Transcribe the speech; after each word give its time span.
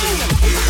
Damn. 0.00 0.69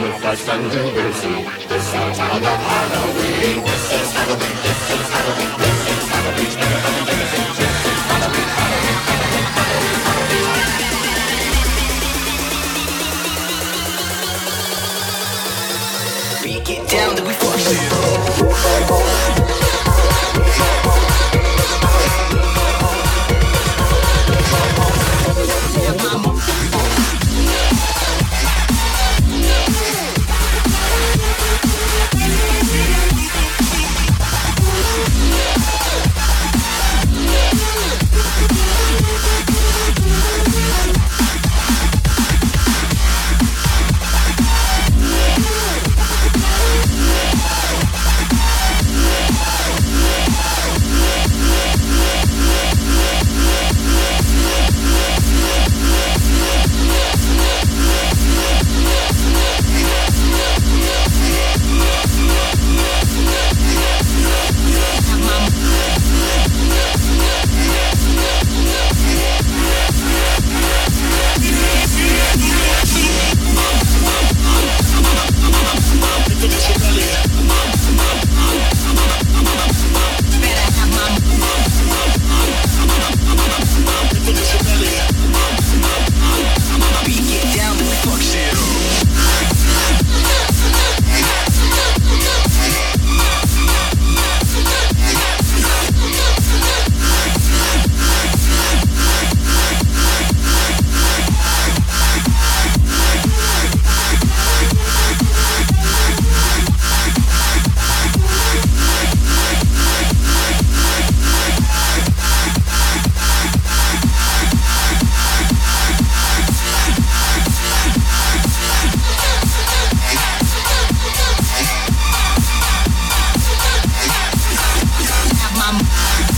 The 0.00 0.12
fast 0.22 0.48
and 0.48 0.70
the. 0.70 0.78
This 1.68 1.86
is 1.86 1.92
Halloween. 1.92 2.44
Halloween. 2.46 3.64
This 3.64 3.90
is 3.90 4.12
Halloween. 4.12 4.56
This 4.62 4.86
is 4.94 5.08
Halloween. 5.10 5.50
This 5.58 5.82
is 5.90 6.06
Halloween. 6.10 6.52
This 7.06 7.34
is 7.34 8.02
Halloween. 8.06 8.50
Down 16.90 17.14
to 17.14 17.22
we 17.22 17.32
fuck 17.34 17.60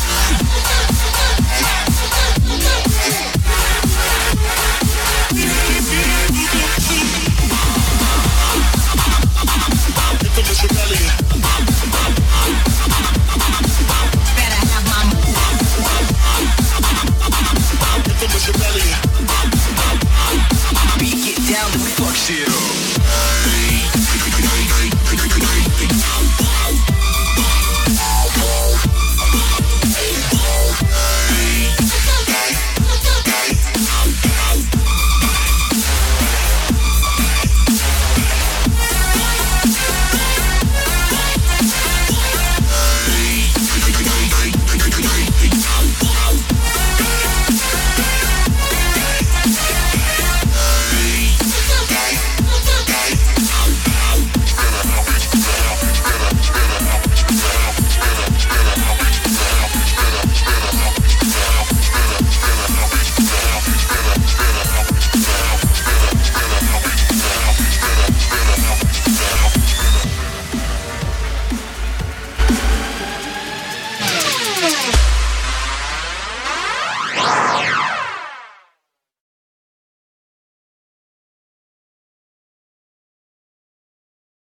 Yeah. 0.02 0.51